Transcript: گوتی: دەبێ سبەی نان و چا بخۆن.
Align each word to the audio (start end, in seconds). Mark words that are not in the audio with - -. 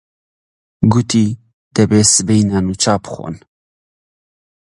گوتی: 0.91 1.27
دەبێ 1.75 2.01
سبەی 2.13 2.41
نان 2.49 2.65
و 2.71 2.75
چا 2.83 2.93
بخۆن. 3.03 3.35